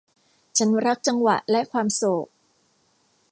[0.57, 2.27] ฉันรักจังหวะและความโศก